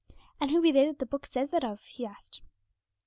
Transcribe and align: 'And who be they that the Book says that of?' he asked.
'And 0.39 0.49
who 0.49 0.63
be 0.63 0.71
they 0.71 0.87
that 0.87 0.97
the 0.97 1.05
Book 1.05 1.27
says 1.27 1.51
that 1.51 1.63
of?' 1.63 1.79
he 1.83 2.07
asked. 2.07 2.41